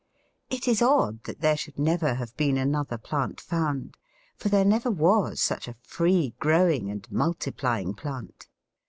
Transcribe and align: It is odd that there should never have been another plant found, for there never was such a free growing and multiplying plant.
It 0.49 0.67
is 0.67 0.81
odd 0.81 1.23
that 1.25 1.41
there 1.41 1.55
should 1.55 1.77
never 1.77 2.15
have 2.15 2.35
been 2.35 2.57
another 2.57 2.97
plant 2.97 3.39
found, 3.39 3.97
for 4.35 4.49
there 4.49 4.65
never 4.65 4.89
was 4.89 5.39
such 5.39 5.67
a 5.67 5.75
free 5.83 6.33
growing 6.39 6.89
and 6.89 7.05
multiplying 7.11 7.93
plant. 7.93 8.47